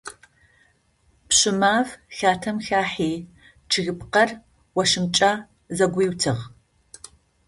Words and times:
Пщымаф 1.27 1.89
хатэм 2.17 2.57
хахьи 2.65 3.13
чъыгыпкъыр 3.69 4.29
ощымкӀэ 4.79 5.31
зэгуиутыгъ. 5.77 6.43